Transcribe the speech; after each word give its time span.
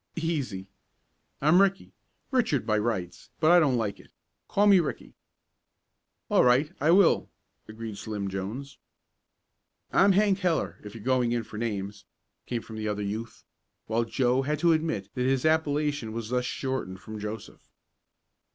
"Easy. 0.15 0.65
I'm 1.41 1.61
Ricky 1.61 1.93
Richard 2.31 2.65
by 2.65 2.79
rights, 2.79 3.29
but 3.39 3.51
I 3.51 3.59
don't 3.59 3.75
like 3.77 3.99
it. 3.99 4.11
Call 4.47 4.65
me 4.65 4.79
Ricky." 4.79 5.13
"All 6.27 6.43
right, 6.43 6.71
I 6.81 6.89
will," 6.89 7.29
agreed 7.67 7.99
Slim 7.99 8.27
Jones. 8.27 8.79
"I'm 9.93 10.13
Hank 10.13 10.39
Heller, 10.39 10.79
if 10.83 10.95
you're 10.95 11.03
going 11.03 11.33
in 11.33 11.43
for 11.43 11.57
names," 11.59 12.05
came 12.47 12.63
from 12.63 12.77
the 12.77 12.87
other 12.87 13.03
youth, 13.03 13.43
while 13.85 14.03
Joe 14.03 14.41
had 14.41 14.57
to 14.57 14.73
admit 14.73 15.09
that 15.13 15.27
his 15.27 15.45
appellation 15.45 16.13
was 16.13 16.29
thus 16.29 16.45
shortened 16.45 16.99
from 16.99 17.19
Joseph. 17.19 17.69